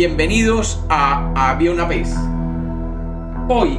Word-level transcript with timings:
Bienvenidos 0.00 0.82
a 0.88 1.30
Había 1.36 1.72
una 1.72 1.84
vez. 1.84 2.16
Hoy 3.50 3.78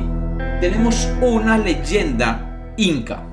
tenemos 0.60 1.12
una 1.20 1.58
leyenda 1.58 2.72
inca. 2.78 3.24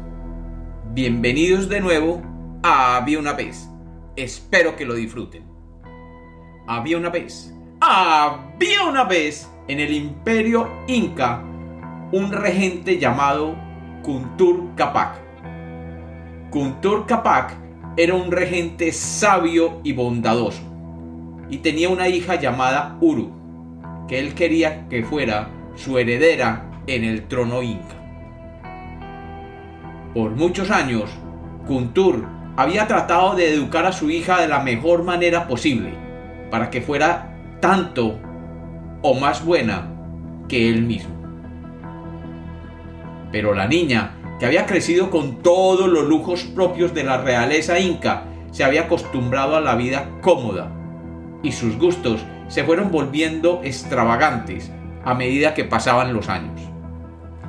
Bienvenidos 0.94 1.68
de 1.68 1.82
nuevo 1.82 2.22
a 2.62 2.96
Había 2.96 3.18
una 3.18 3.34
vez. 3.34 3.68
Espero 4.16 4.74
que 4.74 4.86
lo 4.86 4.94
disfruten. 4.94 5.44
Había 6.66 6.96
una 6.96 7.10
vez. 7.10 7.54
Había 7.82 8.84
una 8.88 9.04
vez 9.04 9.52
en 9.68 9.80
el 9.80 9.92
imperio 9.92 10.66
inca 10.86 11.42
un 12.10 12.32
regente 12.32 12.98
llamado 12.98 13.54
Kuntur 14.02 14.74
Capac. 14.76 15.20
Kuntur 16.48 17.04
Capac 17.04 17.54
era 17.98 18.14
un 18.14 18.32
regente 18.32 18.92
sabio 18.92 19.78
y 19.84 19.92
bondadoso 19.92 20.77
y 21.50 21.58
tenía 21.58 21.88
una 21.88 22.08
hija 22.08 22.36
llamada 22.36 22.96
Uru, 23.00 23.30
que 24.06 24.18
él 24.18 24.34
quería 24.34 24.88
que 24.88 25.02
fuera 25.02 25.48
su 25.76 25.98
heredera 25.98 26.82
en 26.86 27.04
el 27.04 27.26
trono 27.26 27.62
inca. 27.62 27.96
Por 30.14 30.32
muchos 30.32 30.70
años, 30.70 31.10
Kuntur 31.66 32.26
había 32.56 32.86
tratado 32.86 33.34
de 33.34 33.52
educar 33.52 33.86
a 33.86 33.92
su 33.92 34.10
hija 34.10 34.40
de 34.40 34.48
la 34.48 34.60
mejor 34.60 35.04
manera 35.04 35.46
posible, 35.46 35.92
para 36.50 36.70
que 36.70 36.80
fuera 36.80 37.36
tanto 37.60 38.18
o 39.02 39.14
más 39.14 39.44
buena 39.44 39.88
que 40.48 40.68
él 40.68 40.82
mismo. 40.82 41.14
Pero 43.30 43.54
la 43.54 43.68
niña, 43.68 44.14
que 44.40 44.46
había 44.46 44.66
crecido 44.66 45.10
con 45.10 45.42
todos 45.42 45.88
los 45.88 46.06
lujos 46.06 46.44
propios 46.44 46.94
de 46.94 47.04
la 47.04 47.18
realeza 47.18 47.78
inca, 47.78 48.24
se 48.50 48.64
había 48.64 48.82
acostumbrado 48.82 49.56
a 49.56 49.60
la 49.60 49.74
vida 49.74 50.08
cómoda 50.22 50.77
y 51.42 51.52
sus 51.52 51.78
gustos 51.78 52.24
se 52.48 52.64
fueron 52.64 52.90
volviendo 52.90 53.60
extravagantes 53.62 54.70
a 55.04 55.14
medida 55.14 55.54
que 55.54 55.64
pasaban 55.64 56.12
los 56.12 56.28
años, 56.28 56.60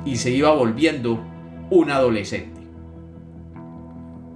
y 0.04 0.16
se 0.16 0.30
iba 0.30 0.52
volviendo 0.52 1.22
un 1.70 1.90
adolescente. 1.90 2.60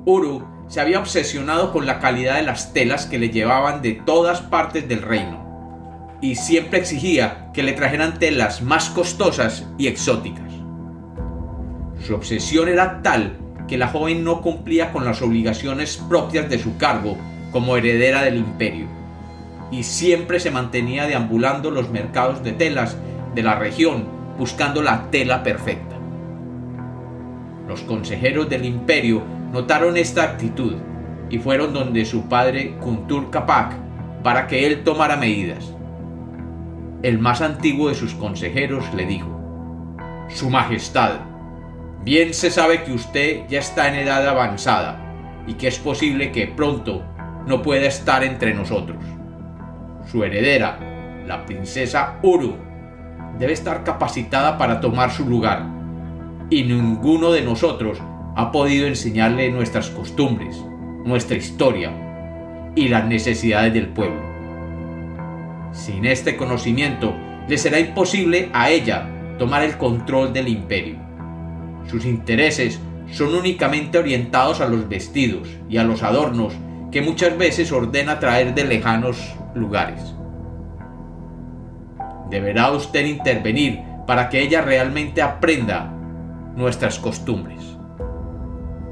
Uru 0.04 0.44
se 0.68 0.80
había 0.80 0.98
obsesionado 0.98 1.72
con 1.72 1.86
la 1.86 2.00
calidad 2.00 2.36
de 2.36 2.42
las 2.42 2.72
telas 2.72 3.06
que 3.06 3.18
le 3.18 3.30
llevaban 3.30 3.82
de 3.82 3.92
todas 3.92 4.40
partes 4.40 4.88
del 4.88 5.02
reino, 5.02 6.18
y 6.20 6.36
siempre 6.36 6.78
exigía 6.78 7.50
que 7.52 7.62
le 7.62 7.72
trajeran 7.72 8.18
telas 8.18 8.62
más 8.62 8.88
costosas 8.90 9.68
y 9.78 9.86
exóticas. 9.86 10.52
Su 12.00 12.14
obsesión 12.14 12.68
era 12.68 13.02
tal 13.02 13.38
que 13.68 13.78
la 13.78 13.88
joven 13.88 14.24
no 14.24 14.42
cumplía 14.42 14.92
con 14.92 15.04
las 15.04 15.22
obligaciones 15.22 15.96
propias 15.96 16.50
de 16.50 16.58
su 16.58 16.76
cargo 16.76 17.16
como 17.50 17.76
heredera 17.76 18.22
del 18.22 18.36
imperio 18.36 19.03
y 19.74 19.82
siempre 19.82 20.38
se 20.38 20.52
mantenía 20.52 21.06
deambulando 21.06 21.72
los 21.72 21.90
mercados 21.90 22.44
de 22.44 22.52
telas 22.52 22.96
de 23.34 23.42
la 23.42 23.56
región 23.56 24.04
buscando 24.38 24.82
la 24.82 25.10
tela 25.10 25.42
perfecta. 25.42 25.96
Los 27.66 27.80
consejeros 27.80 28.48
del 28.48 28.66
imperio 28.66 29.22
notaron 29.52 29.96
esta 29.96 30.22
actitud 30.22 30.74
y 31.28 31.38
fueron 31.38 31.72
donde 31.72 32.04
su 32.04 32.28
padre 32.28 32.76
Kuntur 32.80 33.30
Kapak 33.30 33.74
para 34.22 34.46
que 34.46 34.64
él 34.64 34.84
tomara 34.84 35.16
medidas. 35.16 35.74
El 37.02 37.18
más 37.18 37.40
antiguo 37.40 37.88
de 37.88 37.96
sus 37.96 38.14
consejeros 38.14 38.84
le 38.94 39.06
dijo, 39.06 39.28
Su 40.28 40.50
Majestad, 40.50 41.14
bien 42.04 42.32
se 42.32 42.52
sabe 42.52 42.84
que 42.84 42.92
usted 42.92 43.48
ya 43.48 43.58
está 43.58 43.88
en 43.88 43.96
edad 43.96 44.28
avanzada 44.28 45.00
y 45.48 45.54
que 45.54 45.66
es 45.66 45.80
posible 45.80 46.30
que 46.30 46.46
pronto 46.46 47.04
no 47.48 47.60
pueda 47.60 47.86
estar 47.86 48.22
entre 48.22 48.54
nosotros 48.54 48.98
su 50.10 50.24
heredera, 50.24 50.78
la 51.26 51.46
princesa 51.46 52.18
Uru, 52.22 52.56
debe 53.38 53.52
estar 53.52 53.84
capacitada 53.84 54.58
para 54.58 54.80
tomar 54.80 55.10
su 55.10 55.28
lugar, 55.28 55.64
y 56.50 56.64
ninguno 56.64 57.32
de 57.32 57.42
nosotros 57.42 58.00
ha 58.36 58.52
podido 58.52 58.86
enseñarle 58.86 59.50
nuestras 59.50 59.90
costumbres, 59.90 60.56
nuestra 61.04 61.36
historia 61.36 61.92
y 62.74 62.88
las 62.88 63.04
necesidades 63.06 63.72
del 63.72 63.88
pueblo. 63.88 64.22
Sin 65.72 66.04
este 66.04 66.36
conocimiento, 66.36 67.14
le 67.48 67.58
será 67.58 67.78
imposible 67.78 68.50
a 68.52 68.70
ella 68.70 69.08
tomar 69.38 69.62
el 69.62 69.76
control 69.76 70.32
del 70.32 70.48
imperio. 70.48 70.96
Sus 71.86 72.04
intereses 72.04 72.80
son 73.10 73.34
únicamente 73.34 73.98
orientados 73.98 74.60
a 74.60 74.68
los 74.68 74.88
vestidos 74.88 75.48
y 75.68 75.76
a 75.76 75.84
los 75.84 76.02
adornos 76.02 76.54
que 76.90 77.02
muchas 77.02 77.36
veces 77.36 77.72
ordena 77.72 78.18
traer 78.18 78.54
de 78.54 78.64
lejanos 78.64 79.34
lugares. 79.54 80.14
Deberá 82.30 82.70
usted 82.70 83.06
intervenir 83.06 83.80
para 84.06 84.28
que 84.28 84.40
ella 84.40 84.62
realmente 84.62 85.22
aprenda 85.22 85.92
nuestras 86.56 86.98
costumbres. 86.98 87.60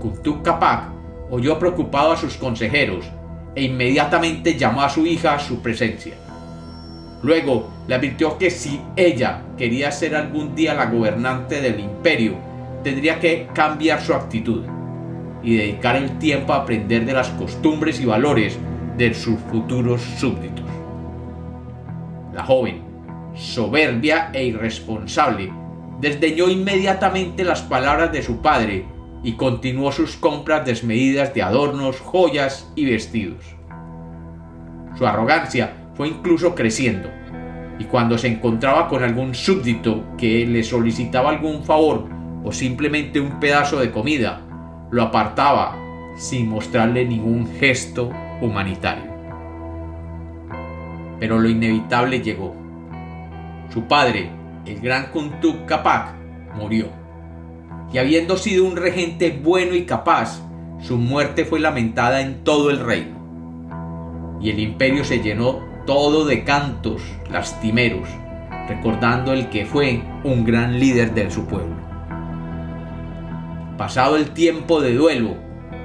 Kuntuk 0.00 0.42
Kapak 0.42 0.90
oyó 1.30 1.58
preocupado 1.58 2.12
a 2.12 2.16
sus 2.16 2.36
consejeros 2.36 3.10
e 3.54 3.64
inmediatamente 3.64 4.56
llamó 4.56 4.82
a 4.82 4.88
su 4.88 5.06
hija 5.06 5.34
a 5.34 5.38
su 5.38 5.60
presencia. 5.60 6.14
Luego 7.22 7.70
le 7.86 7.94
advirtió 7.94 8.36
que 8.36 8.50
si 8.50 8.80
ella 8.96 9.42
quería 9.56 9.92
ser 9.92 10.16
algún 10.16 10.54
día 10.54 10.74
la 10.74 10.86
gobernante 10.86 11.60
del 11.60 11.78
imperio, 11.78 12.34
tendría 12.82 13.20
que 13.20 13.48
cambiar 13.54 14.00
su 14.00 14.12
actitud 14.12 14.64
y 15.42 15.56
dedicar 15.56 15.96
el 15.96 16.18
tiempo 16.18 16.52
a 16.52 16.58
aprender 16.58 17.04
de 17.04 17.12
las 17.12 17.28
costumbres 17.30 18.00
y 18.00 18.06
valores 18.06 18.58
de 18.96 19.14
sus 19.14 19.38
futuros 19.50 20.02
súbditos. 20.18 20.66
La 22.32 22.44
joven, 22.44 22.82
soberbia 23.34 24.30
e 24.32 24.44
irresponsable, 24.44 25.52
desdeñó 26.00 26.48
inmediatamente 26.48 27.44
las 27.44 27.62
palabras 27.62 28.12
de 28.12 28.22
su 28.22 28.42
padre 28.42 28.86
y 29.22 29.32
continuó 29.32 29.92
sus 29.92 30.16
compras 30.16 30.66
desmedidas 30.66 31.32
de 31.32 31.42
adornos, 31.42 32.00
joyas 32.00 32.70
y 32.74 32.86
vestidos. 32.86 33.44
Su 34.96 35.06
arrogancia 35.06 35.74
fue 35.94 36.08
incluso 36.08 36.54
creciendo, 36.54 37.08
y 37.78 37.84
cuando 37.84 38.18
se 38.18 38.28
encontraba 38.28 38.88
con 38.88 39.02
algún 39.02 39.34
súbdito 39.34 40.04
que 40.18 40.46
le 40.46 40.62
solicitaba 40.62 41.30
algún 41.30 41.62
favor 41.62 42.08
o 42.44 42.52
simplemente 42.52 43.20
un 43.20 43.40
pedazo 43.40 43.78
de 43.78 43.90
comida, 43.90 44.40
lo 44.90 45.02
apartaba 45.02 45.76
sin 46.16 46.48
mostrarle 46.48 47.04
ningún 47.04 47.46
gesto 47.58 48.10
humanitario. 48.42 49.10
Pero 51.18 51.38
lo 51.38 51.48
inevitable 51.48 52.20
llegó. 52.20 52.54
Su 53.70 53.84
padre, 53.84 54.30
el 54.66 54.80
gran 54.80 55.06
Kuntuk 55.12 55.64
Kapak, 55.66 56.14
murió. 56.56 56.88
Y 57.92 57.98
habiendo 57.98 58.36
sido 58.36 58.64
un 58.64 58.76
regente 58.76 59.38
bueno 59.42 59.74
y 59.74 59.84
capaz, 59.84 60.42
su 60.80 60.98
muerte 60.98 61.44
fue 61.44 61.60
lamentada 61.60 62.20
en 62.20 62.42
todo 62.42 62.70
el 62.70 62.80
reino. 62.80 64.38
Y 64.40 64.50
el 64.50 64.58
imperio 64.58 65.04
se 65.04 65.20
llenó 65.20 65.60
todo 65.86 66.24
de 66.24 66.42
cantos 66.42 67.02
lastimeros, 67.30 68.08
recordando 68.68 69.32
el 69.32 69.48
que 69.48 69.64
fue 69.64 70.02
un 70.24 70.44
gran 70.44 70.80
líder 70.80 71.14
de 71.14 71.30
su 71.30 71.46
pueblo. 71.46 71.76
Pasado 73.78 74.16
el 74.16 74.30
tiempo 74.30 74.80
de 74.80 74.94
duelo, 74.94 75.36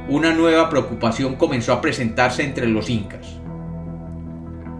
una 0.09 0.33
nueva 0.33 0.69
preocupación 0.69 1.35
comenzó 1.35 1.73
a 1.73 1.81
presentarse 1.81 2.43
entre 2.43 2.67
los 2.67 2.89
incas. 2.89 3.39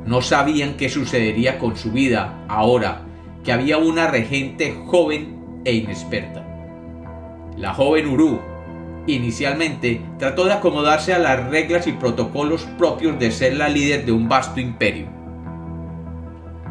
No 0.05 0.21
sabían 0.21 0.77
qué 0.77 0.88
sucedería 0.88 1.59
con 1.59 1.75
su 1.75 1.91
vida 1.91 2.45
ahora 2.47 3.01
que 3.43 3.51
había 3.51 3.77
una 3.77 4.07
regente 4.07 4.73
joven 4.85 5.61
e 5.65 5.73
inexperta. 5.73 6.45
La 7.57 7.73
joven 7.73 8.07
Uru 8.07 8.39
inicialmente 9.05 10.01
trató 10.17 10.45
de 10.45 10.53
acomodarse 10.53 11.13
a 11.13 11.19
las 11.19 11.50
reglas 11.50 11.88
y 11.88 11.94
protocolos 11.94 12.63
propios 12.77 13.19
de 13.19 13.31
ser 13.31 13.57
la 13.57 13.68
líder 13.68 14.06
de 14.06 14.13
un 14.13 14.30
vasto 14.30 14.62
imperio. 14.62 15.07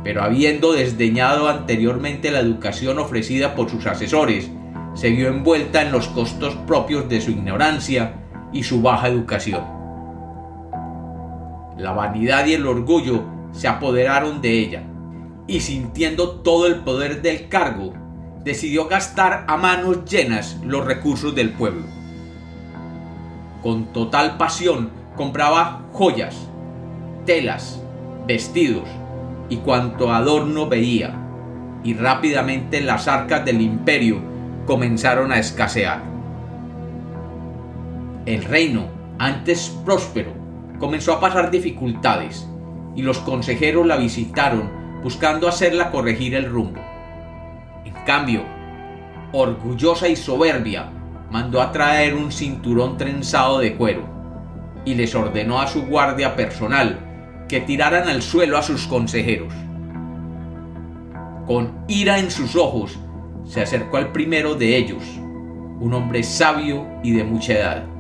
Pero 0.03 0.23
habiendo 0.23 0.73
desdeñado 0.73 1.49
anteriormente 1.49 2.31
la 2.31 2.41
educación 2.41 2.99
ofrecida 2.99 3.55
por 3.55 3.69
sus 3.69 3.87
asesores, 3.87 4.51
se 4.95 5.11
vio 5.11 5.29
envuelta 5.29 5.83
en 5.83 5.93
los 5.93 6.09
costos 6.09 6.55
propios 6.67 7.09
de 7.09 7.21
su 7.21 7.33
ignorancia 7.33 8.26
y 8.57 8.63
su 8.63 8.81
baja 8.81 9.09
educación. 9.09 9.63
La 11.77 11.93
vanidad 11.93 12.47
y 12.47 12.55
el 12.55 12.67
orgullo 12.67 13.23
se 13.53 13.69
apoderaron 13.69 14.41
de 14.41 14.59
ella, 14.59 14.83
y 15.47 15.61
sintiendo 15.61 16.41
todo 16.41 16.67
el 16.67 16.77
poder 16.77 17.21
del 17.21 17.49
cargo, 17.49 17.93
decidió 18.43 18.89
gastar 18.89 19.45
a 19.47 19.57
manos 19.59 20.05
llenas 20.07 20.59
los 20.65 20.87
recursos 20.87 21.35
del 21.35 21.51
pueblo. 21.51 21.83
Con 23.63 23.93
total 23.93 24.39
pasión 24.39 24.91
compraba 25.17 25.83
joyas, 25.93 26.49
telas, 27.27 27.83
vestidos 28.27 28.89
y 29.51 29.59
cuanto 29.59 30.13
adorno 30.13 30.67
veía, 30.67 31.15
y 31.85 31.93
rápidamente 31.93 32.81
las 32.81 33.07
arcas 33.07 33.45
del 33.45 33.61
imperio 33.61 34.19
comenzaron 34.67 35.31
a 35.31 35.39
escasear. 35.39 36.16
El 38.27 38.43
reino, 38.43 38.89
antes 39.21 39.69
próspero, 39.85 40.33
comenzó 40.81 41.13
a 41.13 41.21
pasar 41.21 41.53
dificultades 41.53 42.49
y 42.97 43.03
los 43.03 43.19
consejeros 43.21 43.87
la 43.87 43.97
visitaron 43.97 44.69
buscando 45.05 45.47
hacerla 45.47 45.93
corregir 45.93 46.35
el 46.35 46.51
rumbo. 46.51 46.81
En 47.85 47.95
cambio, 48.05 48.43
orgullosa 49.33 50.09
y 50.09 50.17
soberbia, 50.17 50.91
mandó 51.31 51.63
a 51.63 51.71
traer 51.71 52.15
un 52.15 52.33
cinturón 52.33 52.97
trenzado 52.97 53.61
de 53.61 53.77
cuero 53.77 54.03
y 54.85 54.95
les 54.95 55.15
ordenó 55.15 55.61
a 55.61 55.69
su 55.69 55.87
guardia 55.87 56.35
personal 56.35 56.99
que 57.49 57.61
tiraran 57.61 58.09
al 58.09 58.23
suelo 58.23 58.59
a 58.59 58.63
sus 58.63 58.89
consejeros. 58.89 59.53
Con 61.47 61.85
ira 61.87 62.19
en 62.19 62.33
sus 62.33 62.57
ojos, 62.57 62.99
se 63.45 63.63
acercó 63.63 63.99
al 63.99 64.11
primero 64.11 64.57
de 64.57 64.77
ellos, 64.77 65.05
un 65.79 65.95
hombre 65.95 66.25
sabio 66.25 66.89
y 67.05 67.13
de 67.13 67.23
mucha 67.23 67.53
edad, 67.53 67.96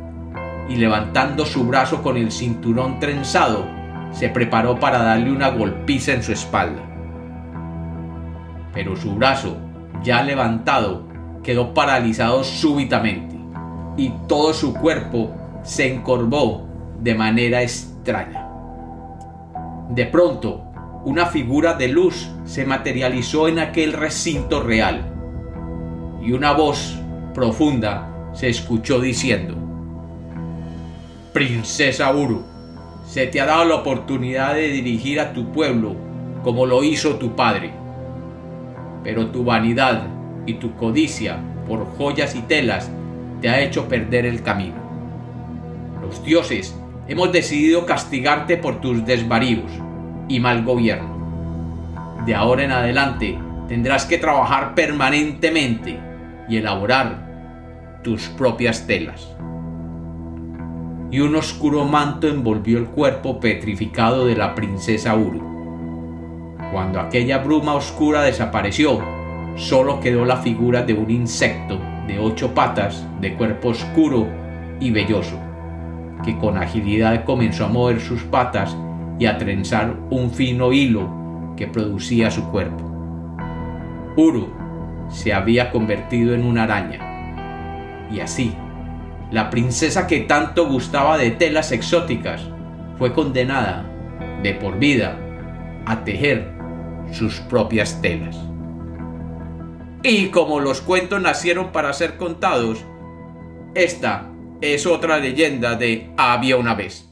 y 0.68 0.76
levantando 0.76 1.44
su 1.44 1.64
brazo 1.64 2.02
con 2.02 2.16
el 2.16 2.30
cinturón 2.32 2.98
trenzado, 2.98 3.66
se 4.10 4.28
preparó 4.28 4.78
para 4.78 4.98
darle 4.98 5.30
una 5.30 5.50
golpiza 5.50 6.12
en 6.12 6.22
su 6.22 6.32
espalda. 6.32 6.82
Pero 8.72 8.96
su 8.96 9.14
brazo, 9.14 9.56
ya 10.02 10.22
levantado, 10.22 11.06
quedó 11.42 11.74
paralizado 11.74 12.42
súbitamente, 12.44 13.36
y 13.96 14.12
todo 14.26 14.52
su 14.52 14.74
cuerpo 14.74 15.34
se 15.62 15.94
encorvó 15.94 16.66
de 17.00 17.14
manera 17.14 17.62
extraña. 17.62 18.48
De 19.90 20.06
pronto, 20.06 20.62
una 21.04 21.26
figura 21.26 21.74
de 21.74 21.88
luz 21.88 22.30
se 22.44 22.66
materializó 22.66 23.48
en 23.48 23.60
aquel 23.60 23.92
recinto 23.92 24.62
real, 24.62 25.12
y 26.20 26.32
una 26.32 26.52
voz 26.52 26.98
profunda 27.32 28.30
se 28.32 28.48
escuchó 28.48 28.98
diciendo, 29.00 29.65
Princesa 31.36 32.10
Uru, 32.14 32.42
se 33.06 33.26
te 33.26 33.42
ha 33.42 33.44
dado 33.44 33.66
la 33.66 33.74
oportunidad 33.74 34.54
de 34.54 34.68
dirigir 34.68 35.20
a 35.20 35.34
tu 35.34 35.52
pueblo 35.52 35.94
como 36.42 36.64
lo 36.64 36.82
hizo 36.82 37.16
tu 37.16 37.36
padre, 37.36 37.72
pero 39.04 39.26
tu 39.26 39.44
vanidad 39.44 40.06
y 40.46 40.54
tu 40.54 40.74
codicia 40.76 41.38
por 41.68 41.84
joyas 41.98 42.34
y 42.34 42.40
telas 42.40 42.90
te 43.42 43.50
ha 43.50 43.60
hecho 43.60 43.86
perder 43.86 44.24
el 44.24 44.42
camino. 44.42 44.76
Los 46.00 46.24
dioses 46.24 46.74
hemos 47.06 47.30
decidido 47.32 47.84
castigarte 47.84 48.56
por 48.56 48.80
tus 48.80 49.04
desvaríos 49.04 49.70
y 50.28 50.40
mal 50.40 50.64
gobierno. 50.64 52.24
De 52.24 52.34
ahora 52.34 52.64
en 52.64 52.72
adelante 52.72 53.38
tendrás 53.68 54.06
que 54.06 54.16
trabajar 54.16 54.74
permanentemente 54.74 55.98
y 56.48 56.56
elaborar 56.56 58.00
tus 58.02 58.22
propias 58.28 58.86
telas. 58.86 59.36
Y 61.10 61.20
un 61.20 61.36
oscuro 61.36 61.84
manto 61.84 62.28
envolvió 62.28 62.78
el 62.78 62.86
cuerpo 62.86 63.38
petrificado 63.38 64.26
de 64.26 64.36
la 64.36 64.54
princesa 64.54 65.14
Uru. 65.14 65.40
Cuando 66.72 67.00
aquella 67.00 67.38
bruma 67.38 67.74
oscura 67.74 68.22
desapareció, 68.22 69.00
solo 69.54 70.00
quedó 70.00 70.24
la 70.24 70.38
figura 70.38 70.82
de 70.82 70.94
un 70.94 71.10
insecto 71.10 71.78
de 72.06 72.18
ocho 72.18 72.54
patas, 72.54 73.06
de 73.20 73.34
cuerpo 73.34 73.68
oscuro 73.68 74.26
y 74.80 74.90
velloso, 74.90 75.38
que 76.24 76.36
con 76.38 76.56
agilidad 76.56 77.24
comenzó 77.24 77.64
a 77.64 77.68
mover 77.68 78.00
sus 78.00 78.22
patas 78.24 78.76
y 79.18 79.26
a 79.26 79.38
trenzar 79.38 79.96
un 80.10 80.30
fino 80.30 80.72
hilo 80.72 81.08
que 81.56 81.66
producía 81.66 82.30
su 82.30 82.44
cuerpo. 82.50 82.84
Uru 84.16 84.48
se 85.08 85.32
había 85.32 85.70
convertido 85.70 86.34
en 86.34 86.44
una 86.44 86.64
araña. 86.64 88.08
Y 88.10 88.20
así, 88.20 88.54
la 89.30 89.50
princesa 89.50 90.06
que 90.06 90.20
tanto 90.20 90.68
gustaba 90.68 91.18
de 91.18 91.30
telas 91.32 91.72
exóticas 91.72 92.42
fue 92.98 93.12
condenada 93.12 93.84
de 94.42 94.54
por 94.54 94.78
vida 94.78 95.18
a 95.84 96.04
tejer 96.04 96.52
sus 97.12 97.40
propias 97.40 98.00
telas. 98.00 98.36
Y 100.02 100.28
como 100.28 100.60
los 100.60 100.80
cuentos 100.80 101.20
nacieron 101.20 101.72
para 101.72 101.92
ser 101.92 102.16
contados, 102.16 102.84
esta 103.74 104.30
es 104.60 104.86
otra 104.86 105.18
leyenda 105.18 105.74
de 105.74 106.10
Había 106.16 106.56
una 106.56 106.74
vez. 106.74 107.05